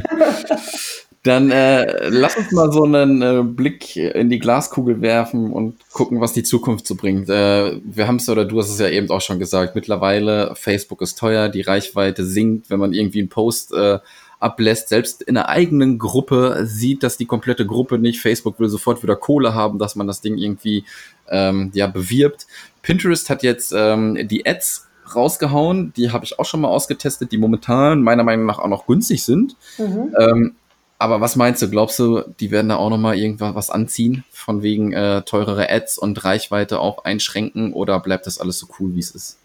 [1.22, 6.20] Dann äh, lass uns mal so einen äh, Blick in die Glaskugel werfen und gucken,
[6.20, 7.28] was die Zukunft so bringt.
[7.28, 9.74] Äh, wir haben es oder du hast es ja eben auch schon gesagt.
[9.74, 13.98] Mittlerweile Facebook ist teuer, die Reichweite sinkt, wenn man irgendwie einen Post äh,
[14.38, 18.20] ablässt, selbst in der eigenen Gruppe sieht, dass die komplette Gruppe nicht.
[18.20, 20.84] Facebook will sofort wieder Kohle haben, dass man das Ding irgendwie
[21.28, 22.46] ähm, ja bewirbt.
[22.82, 27.38] Pinterest hat jetzt ähm, die Ads rausgehauen, die habe ich auch schon mal ausgetestet, die
[27.38, 29.56] momentan meiner Meinung nach auch noch günstig sind.
[29.78, 30.14] Mhm.
[30.18, 30.56] Ähm,
[30.98, 31.68] aber was meinst du?
[31.68, 35.70] Glaubst du, die werden da auch noch mal irgendwas was anziehen, von wegen äh, teurere
[35.70, 39.38] Ads und Reichweite auch einschränken, oder bleibt das alles so cool, wie es ist?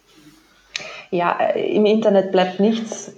[1.12, 3.12] Ja, äh, im Internet bleibt nichts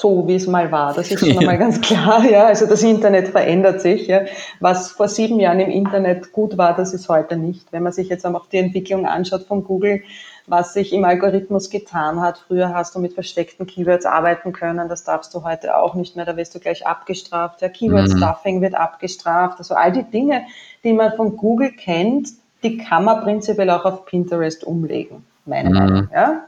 [0.00, 0.94] so, wie es mal war.
[0.94, 2.24] Das ist schon einmal ganz klar.
[2.24, 4.06] Ja, also das Internet verändert sich.
[4.06, 4.22] Ja.
[4.58, 7.70] Was vor sieben Jahren im Internet gut war, das ist heute nicht.
[7.72, 10.02] Wenn man sich jetzt auch die Entwicklung anschaut von Google,
[10.46, 12.38] was sich im Algorithmus getan hat.
[12.38, 14.88] Früher hast du mit versteckten Keywords arbeiten können.
[14.88, 16.24] Das darfst du heute auch nicht mehr.
[16.24, 17.60] Da wirst du gleich abgestraft.
[17.62, 18.16] Ja, Keyword mhm.
[18.16, 19.58] Stuffing wird abgestraft.
[19.58, 20.42] Also all die Dinge,
[20.82, 22.30] die man von Google kennt,
[22.62, 25.24] die kann man prinzipiell auch auf Pinterest umlegen.
[25.44, 25.74] Meine mhm.
[25.74, 26.08] Meinung.
[26.12, 26.44] Ja.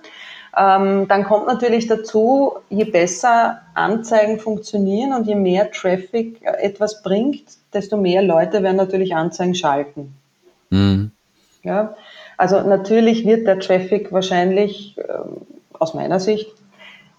[0.56, 7.02] Ähm, dann kommt natürlich dazu, je besser Anzeigen funktionieren und je mehr Traffic äh, etwas
[7.02, 10.14] bringt, desto mehr Leute werden natürlich Anzeigen schalten.
[10.68, 11.10] Mhm.
[11.62, 11.94] Ja,
[12.36, 15.02] also natürlich wird der Traffic wahrscheinlich äh,
[15.78, 16.52] aus meiner Sicht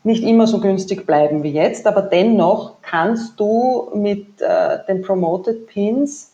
[0.04, 5.68] nicht immer so günstig bleiben wie jetzt, aber dennoch kannst du mit äh, den Promoted
[5.68, 6.34] Pins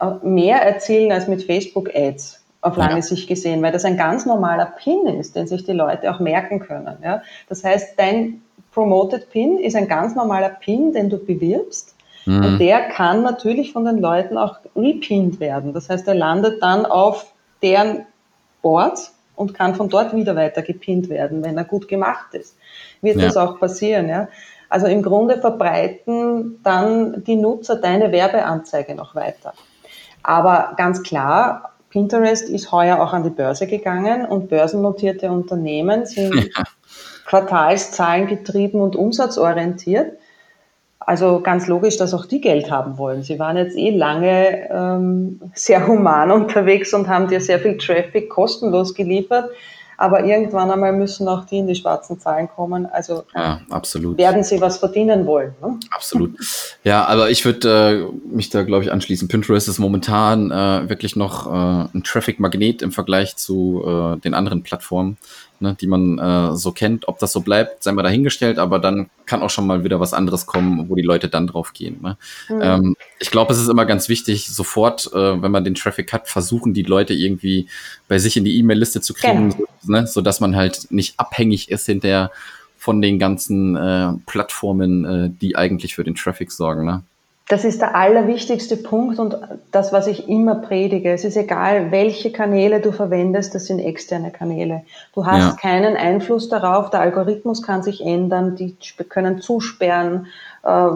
[0.00, 3.02] äh, mehr erzielen als mit Facebook Ads auf lange ja.
[3.02, 6.60] Sicht gesehen, weil das ein ganz normaler Pin ist, den sich die Leute auch merken
[6.60, 6.98] können.
[7.02, 7.22] Ja?
[7.48, 8.42] Das heißt, dein
[8.72, 11.94] Promoted Pin ist ein ganz normaler Pin, den du bewirbst.
[12.26, 12.44] Mhm.
[12.44, 15.72] Und der kann natürlich von den Leuten auch repinned werden.
[15.72, 18.06] Das heißt, er landet dann auf deren
[18.62, 22.56] Board und kann von dort wieder weiter gepinnt werden, wenn er gut gemacht ist.
[23.00, 23.26] Wird ja.
[23.26, 24.28] das auch passieren, ja?
[24.68, 29.52] Also im Grunde verbreiten dann die Nutzer deine Werbeanzeige noch weiter.
[30.22, 36.34] Aber ganz klar, Pinterest ist heuer auch an die Börse gegangen und börsennotierte Unternehmen sind
[36.56, 36.64] ja.
[37.26, 40.16] Quartalszahlen getrieben und umsatzorientiert.
[41.00, 43.22] Also ganz logisch, dass auch die Geld haben wollen.
[43.22, 48.30] Sie waren jetzt eh lange ähm, sehr human unterwegs und haben dir sehr viel Traffic
[48.30, 49.50] kostenlos geliefert
[50.00, 52.86] aber irgendwann einmal müssen auch die in die schwarzen Zahlen kommen.
[52.86, 54.16] Also ja, absolut.
[54.16, 55.54] werden sie was verdienen wollen.
[55.60, 55.78] Ne?
[55.90, 56.38] Absolut.
[56.84, 59.28] Ja, aber ich würde äh, mich da, glaube ich, anschließen.
[59.28, 64.62] Pinterest ist momentan äh, wirklich noch äh, ein Traffic-Magnet im Vergleich zu äh, den anderen
[64.62, 65.18] Plattformen
[65.60, 67.08] ne, die man äh, so kennt.
[67.08, 70.12] Ob das so bleibt, sei mal dahingestellt, aber dann kann auch schon mal wieder was
[70.14, 72.00] anderes kommen, wo die Leute dann drauf gehen.
[72.02, 72.16] Ne?
[72.48, 72.60] Mhm.
[72.62, 76.28] Ähm, ich glaube, es ist immer ganz wichtig, sofort, äh, wenn man den Traffic hat,
[76.28, 77.68] versuchen die Leute irgendwie
[78.08, 79.64] bei sich in die E-Mail-Liste zu kriegen, genau.
[79.80, 82.30] so, ne, sodass man halt nicht abhängig ist hinterher
[82.76, 86.86] von den ganzen äh, Plattformen, äh, die eigentlich für den Traffic sorgen.
[86.86, 87.02] Ne?
[87.50, 89.36] Das ist der allerwichtigste Punkt und
[89.72, 91.10] das, was ich immer predige.
[91.10, 94.84] Es ist egal, welche Kanäle du verwendest, das sind externe Kanäle.
[95.14, 95.56] Du hast ja.
[95.60, 98.76] keinen Einfluss darauf, der Algorithmus kann sich ändern, die
[99.08, 100.28] können zusperren,
[100.62, 100.90] äh,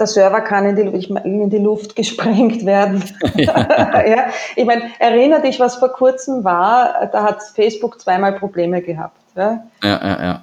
[0.00, 3.04] der Server kann in die, in die Luft gesprengt werden.
[3.36, 4.04] Ja.
[4.04, 4.26] ja.
[4.56, 9.16] Ich meine, erinnere dich, was vor kurzem war, da hat Facebook zweimal Probleme gehabt.
[9.36, 10.22] Ja, ja, ja.
[10.24, 10.42] ja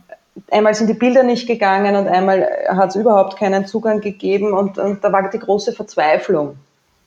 [0.52, 4.78] einmal sind die Bilder nicht gegangen und einmal hat es überhaupt keinen Zugang gegeben und,
[4.78, 6.58] und da war die große Verzweiflung.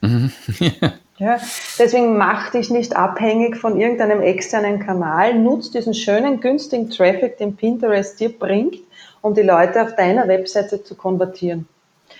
[0.00, 0.32] Mhm.
[1.18, 1.38] ja,
[1.78, 7.56] deswegen mach dich nicht abhängig von irgendeinem externen Kanal, nutz diesen schönen, günstigen Traffic, den
[7.56, 8.76] Pinterest dir bringt,
[9.20, 11.68] um die Leute auf deiner Webseite zu konvertieren.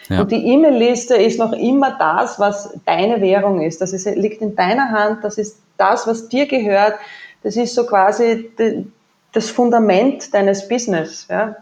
[0.08, 0.22] Ja.
[0.22, 3.80] Und die E-Mail-Liste ist noch immer das, was deine Währung ist.
[3.80, 6.94] Das ist, liegt in deiner Hand, das ist das, was dir gehört.
[7.42, 8.50] Das ist so quasi
[9.32, 11.26] das Fundament deines Business.
[11.28, 11.56] Ja,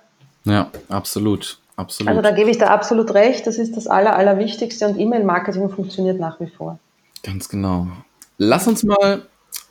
[0.45, 1.59] ja absolut.
[1.77, 2.11] Absolut.
[2.11, 3.47] Also da gebe ich da absolut recht.
[3.47, 6.79] Das ist das Aller, Allerwichtigste und E-Mail-Marketing funktioniert nach wie vor.
[7.23, 7.87] Ganz genau.
[8.37, 9.23] Lass uns mal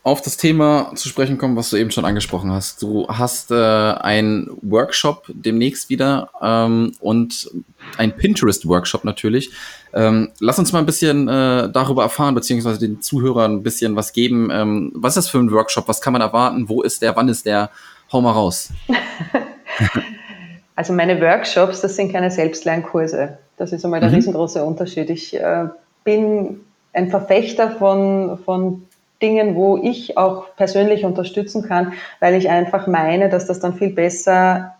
[0.04, 2.82] auf das Thema zu sprechen kommen, was du eben schon angesprochen hast.
[2.82, 7.52] Du hast äh, einen Workshop demnächst wieder ähm, und
[7.98, 9.52] ein Pinterest-Workshop natürlich.
[9.94, 14.14] Ähm, lass uns mal ein bisschen äh, darüber erfahren, beziehungsweise den Zuhörern ein bisschen was
[14.14, 14.50] geben.
[14.52, 15.88] Ähm, was ist das für ein Workshop?
[15.88, 16.70] Was kann man erwarten?
[16.70, 17.16] Wo ist der?
[17.16, 17.70] Wann ist der?
[18.12, 18.70] Hau mal raus.
[20.76, 23.38] also meine Workshops, das sind keine Selbstlernkurse.
[23.58, 24.16] Das ist einmal der mhm.
[24.16, 25.10] riesengroße Unterschied.
[25.10, 25.66] Ich äh,
[26.04, 26.62] bin
[26.94, 28.84] ein Verfechter von, von
[29.22, 33.94] Dingen, wo ich auch persönlich unterstützen kann, weil ich einfach meine, dass das dann viel
[33.94, 34.76] besser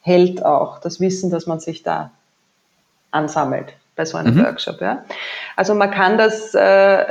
[0.00, 2.10] hält auch, das Wissen, dass man sich da
[3.10, 4.44] ansammelt bei so einem mhm.
[4.44, 4.80] Workshop.
[4.80, 5.04] Ja.
[5.56, 7.04] Also man kann das, äh,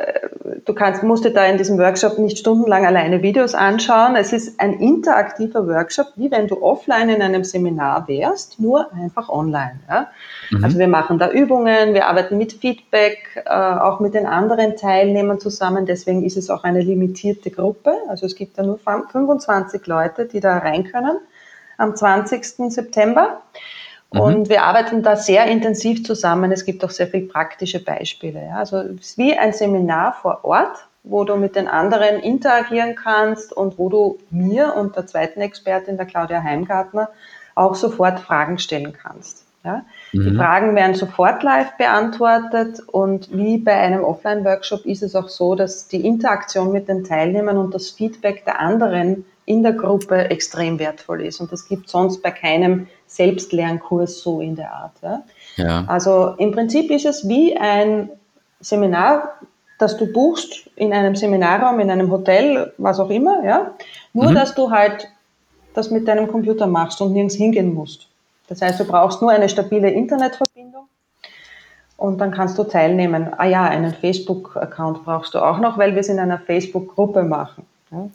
[0.65, 4.15] du kannst, musst dir da in diesem Workshop nicht stundenlang alleine Videos anschauen.
[4.15, 9.29] Es ist ein interaktiver Workshop, wie wenn du offline in einem Seminar wärst, nur einfach
[9.29, 9.79] online.
[9.89, 10.07] Ja.
[10.51, 10.63] Mhm.
[10.63, 15.39] Also wir machen da Übungen, wir arbeiten mit Feedback, äh, auch mit den anderen Teilnehmern
[15.39, 15.85] zusammen.
[15.85, 17.95] Deswegen ist es auch eine limitierte Gruppe.
[18.09, 21.17] Also es gibt da nur 25 Leute, die da rein können
[21.77, 22.71] am 20.
[22.71, 23.41] September.
[24.13, 24.19] Mhm.
[24.19, 26.51] Und wir arbeiten da sehr intensiv zusammen.
[26.51, 28.45] Es gibt auch sehr viele praktische Beispiele.
[28.45, 28.57] Ja.
[28.57, 33.51] Also es ist wie ein Seminar vor Ort, wo du mit den anderen interagieren kannst
[33.51, 37.09] und wo du mir und der zweiten Expertin, der Claudia Heimgartner,
[37.55, 39.45] auch sofort Fragen stellen kannst.
[39.65, 39.85] Ja.
[40.11, 40.23] Mhm.
[40.25, 45.55] Die Fragen werden sofort live beantwortet und wie bei einem Offline-Workshop ist es auch so,
[45.55, 50.79] dass die Interaktion mit den Teilnehmern und das Feedback der anderen in der Gruppe extrem
[50.79, 51.41] wertvoll ist.
[51.41, 54.93] Und das gibt sonst bei keinem Selbstlernkurs so in der Art.
[55.01, 55.23] Ja.
[55.57, 55.85] ja.
[55.87, 58.09] Also im Prinzip ist es wie ein
[58.59, 59.35] Seminar,
[59.77, 63.71] das du buchst in einem Seminarraum, in einem Hotel, was auch immer, ja.
[64.13, 64.35] Nur, mhm.
[64.35, 65.07] dass du halt
[65.73, 68.07] das mit deinem Computer machst und nirgends hingehen musst.
[68.47, 70.87] Das heißt, du brauchst nur eine stabile Internetverbindung
[71.97, 73.31] und dann kannst du teilnehmen.
[73.37, 77.65] Ah ja, einen Facebook-Account brauchst du auch noch, weil wir es in einer Facebook-Gruppe machen.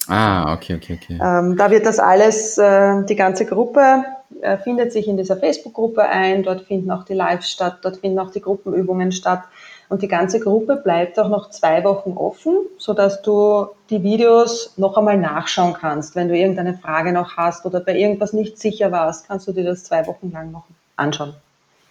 [0.09, 1.19] Ah, okay, okay, okay.
[1.23, 4.05] Ähm, da wird das alles, äh, die ganze Gruppe
[4.41, 8.19] äh, findet sich in dieser Facebook-Gruppe ein, dort finden auch die Lives statt, dort finden
[8.19, 9.43] auch die Gruppenübungen statt.
[9.88, 14.99] Und die ganze Gruppe bleibt auch noch zwei Wochen offen, sodass du die Videos noch
[14.99, 16.14] einmal nachschauen kannst.
[16.14, 19.64] Wenn du irgendeine Frage noch hast oder bei irgendwas nicht sicher warst, kannst du dir
[19.64, 20.64] das zwei Wochen lang noch
[20.97, 21.35] anschauen.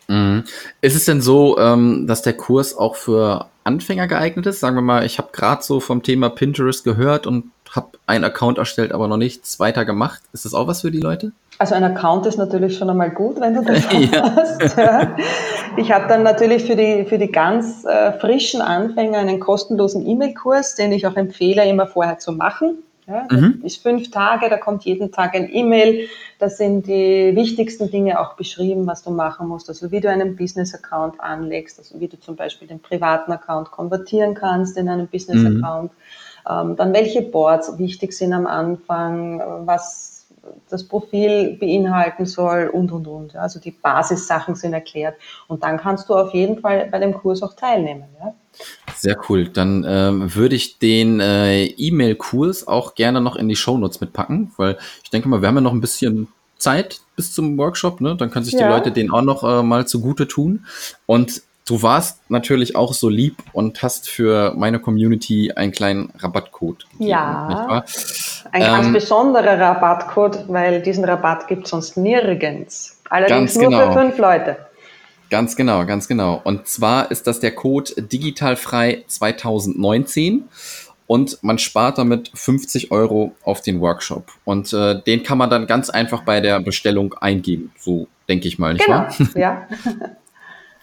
[0.07, 0.43] Mhm.
[0.81, 4.59] Ist es denn so, ähm, dass der Kurs auch für Anfänger geeignet ist?
[4.59, 8.57] Sagen wir mal, ich habe gerade so vom Thema Pinterest gehört und habe einen Account
[8.57, 10.21] erstellt, aber noch nichts weiter gemacht.
[10.33, 11.31] Ist das auch was für die Leute?
[11.59, 14.35] Also ein Account ist natürlich schon einmal gut, wenn du das ja.
[14.35, 14.77] hast.
[14.77, 15.15] Ja.
[15.75, 20.75] Ich habe dann natürlich für die, für die ganz äh, frischen Anfänger einen kostenlosen E-Mail-Kurs,
[20.75, 22.83] den ich auch empfehle, immer vorher zu machen.
[23.07, 23.61] Ja, mhm.
[23.63, 26.09] ist fünf Tage, da kommt jeden Tag ein E-Mail.
[26.39, 29.69] Da sind die wichtigsten Dinge auch beschrieben, was du machen musst.
[29.69, 34.33] Also wie du einen Business-Account anlegst, also wie du zum Beispiel den privaten Account konvertieren
[34.33, 35.91] kannst in einen Business-Account.
[35.93, 35.97] Mhm.
[36.49, 40.17] Ähm, dann welche Boards wichtig sind am Anfang, was
[40.69, 43.35] das Profil beinhalten soll und, und, und.
[43.35, 45.15] Also die Basissachen sind erklärt.
[45.47, 48.05] Und dann kannst du auf jeden Fall bei dem Kurs auch teilnehmen.
[48.19, 48.33] Ja?
[48.95, 49.47] Sehr cool.
[49.49, 54.77] Dann ähm, würde ich den äh, E-Mail-Kurs auch gerne noch in die Shownotes mitpacken, weil
[55.03, 58.15] ich denke mal, wir haben ja noch ein bisschen Zeit bis zum Workshop, ne?
[58.15, 58.67] Dann können sich ja.
[58.67, 60.65] die Leute den auch noch äh, mal zugute tun.
[61.05, 66.89] Und du warst natürlich auch so lieb und hast für meine Community einen kleinen Rabattcode
[66.91, 67.83] gegeben, ja,
[68.51, 72.99] ein ähm, ganz besonderer Rabattcode, weil diesen Rabatt gibt es sonst nirgends.
[73.09, 73.91] Allerdings nur genau.
[73.91, 74.57] für fünf Leute.
[75.29, 76.41] Ganz genau, ganz genau.
[76.43, 80.45] Und zwar ist das der Code digitalfrei 2019
[81.05, 84.31] und man spart damit 50 Euro auf den Workshop.
[84.45, 87.73] Und äh, den kann man dann ganz einfach bei der Bestellung eingeben.
[87.77, 89.15] So denke ich mal, nicht genau, wahr?
[89.35, 89.67] Ja.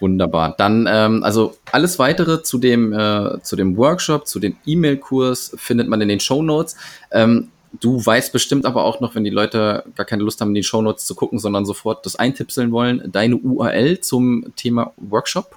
[0.01, 0.55] Wunderbar.
[0.57, 5.89] Dann, ähm, also alles weitere zu dem, äh, zu dem Workshop, zu dem E-Mail-Kurs findet
[5.89, 6.77] man in den Show Notes.
[7.11, 10.55] Ähm, Du weißt bestimmt aber auch noch, wenn die Leute gar keine Lust haben, in
[10.55, 15.57] die Shownotes zu gucken, sondern sofort das eintipseln wollen, deine URL zum Thema Workshop?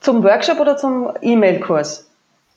[0.00, 2.08] Zum Workshop oder zum E-Mail-Kurs?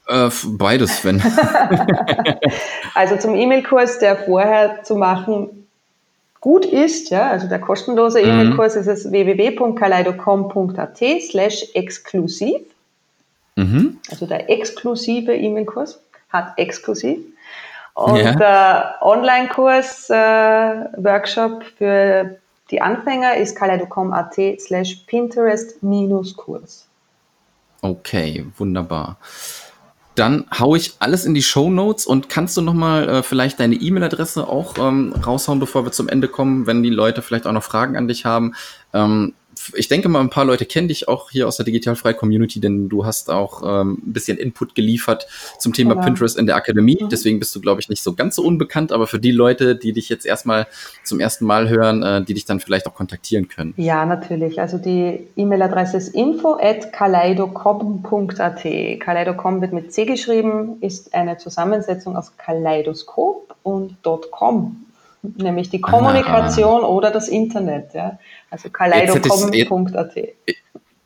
[0.07, 1.21] Äh, beides, wenn.
[2.93, 5.66] also zum E-Mail-Kurs, der vorher zu machen
[6.41, 8.29] gut ist, ja, also der kostenlose mhm.
[8.29, 10.97] E-Mail-Kurs ist es www.kaleido.com.at
[11.29, 12.61] slash exklusiv.
[13.55, 13.99] Mhm.
[14.09, 17.19] Also der exklusive E-Mail-Kurs hat exklusiv.
[17.93, 18.35] Und ja.
[18.35, 22.37] der Online-Kurs, äh, Workshop für
[22.69, 26.87] die Anfänger ist kaleido.com.at slash Pinterest-Kurs.
[27.81, 29.17] Okay, wunderbar.
[30.17, 33.75] Dann haue ich alles in die Show Notes und kannst du nochmal äh, vielleicht deine
[33.75, 37.63] E-Mail-Adresse auch ähm, raushauen, bevor wir zum Ende kommen, wenn die Leute vielleicht auch noch
[37.63, 38.55] Fragen an dich haben.
[38.93, 39.33] Ähm,
[39.75, 42.89] ich denke mal, ein paar Leute kennen dich auch hier aus der digitalfrei Community, denn
[42.89, 45.27] du hast auch ähm, ein bisschen Input geliefert
[45.59, 46.05] zum Thema genau.
[46.05, 46.99] Pinterest in der Akademie.
[47.01, 47.09] Mhm.
[47.09, 49.93] Deswegen bist du, glaube ich, nicht so ganz so unbekannt, aber für die Leute, die
[49.93, 50.67] dich jetzt erstmal
[51.03, 53.73] zum ersten Mal hören, äh, die dich dann vielleicht auch kontaktieren können.
[53.77, 54.59] Ja, natürlich.
[54.59, 58.99] Also die E-Mail-Adresse ist info at kaleidocom.at.
[58.99, 63.97] Kaleidocom wird mit C geschrieben, ist eine Zusammensetzung aus Kaleidoskop und
[64.31, 64.87] .com
[65.35, 66.87] nämlich die Kommunikation ah.
[66.87, 67.93] oder das Internet.
[67.93, 68.19] Ja?
[68.49, 70.15] Also kaleido.com.at.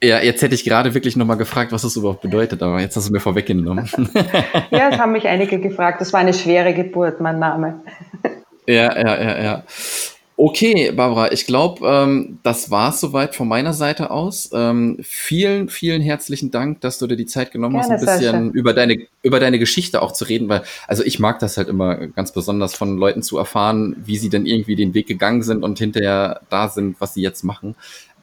[0.03, 3.09] Ja, jetzt hätte ich gerade wirklich nochmal gefragt, was das überhaupt bedeutet, aber jetzt hast
[3.09, 3.87] du mir vorweggenommen.
[4.71, 6.01] ja, es haben mich einige gefragt.
[6.01, 7.81] Das war eine schwere Geburt, mein Name.
[8.65, 9.63] ja, ja, ja, ja.
[10.43, 14.49] Okay, Barbara, ich glaube, ähm, das war es soweit von meiner Seite aus.
[14.51, 18.51] Ähm, vielen, vielen herzlichen Dank, dass du dir die Zeit genommen Gerne, hast, ein bisschen
[18.53, 22.07] über deine, über deine Geschichte auch zu reden, weil, also ich mag das halt immer
[22.07, 25.77] ganz besonders von Leuten zu erfahren, wie sie denn irgendwie den Weg gegangen sind und
[25.77, 27.75] hinterher da sind, was sie jetzt machen.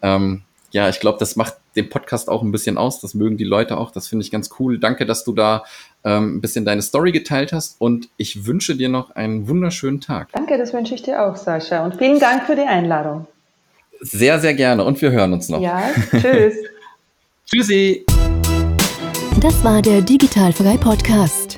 [0.02, 3.00] Ähm, ja, ich glaube, das macht den Podcast auch ein bisschen aus.
[3.00, 3.90] Das mögen die Leute auch.
[3.90, 4.78] Das finde ich ganz cool.
[4.78, 5.64] Danke, dass du da
[6.04, 7.80] ähm, ein bisschen deine Story geteilt hast.
[7.80, 10.28] Und ich wünsche dir noch einen wunderschönen Tag.
[10.32, 11.84] Danke, das wünsche ich dir auch, Sascha.
[11.84, 13.26] Und vielen Dank für die Einladung.
[14.00, 14.84] Sehr, sehr gerne.
[14.84, 15.60] Und wir hören uns noch.
[15.60, 16.54] Ja, tschüss.
[17.50, 18.04] Tschüssi.
[19.40, 21.57] Das war der Digitalfrei Podcast.